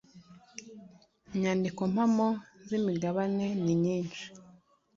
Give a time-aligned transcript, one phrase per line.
[1.35, 2.27] Inyandiko mpamo
[2.67, 4.27] z’ imigabane ninyishi.